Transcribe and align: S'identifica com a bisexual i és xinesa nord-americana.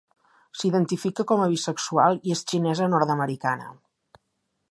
S'identifica 0.61 1.25
com 1.31 1.43
a 1.43 1.49
bisexual 1.51 2.17
i 2.29 2.35
és 2.37 2.43
xinesa 2.53 2.89
nord-americana. 2.97 3.71